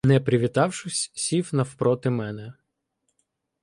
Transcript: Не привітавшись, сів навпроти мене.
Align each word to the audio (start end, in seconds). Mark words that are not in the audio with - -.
Не 0.05 0.19
привітавшись, 0.19 1.11
сів 1.15 1.49
навпроти 1.55 2.09
мене. 2.09 2.53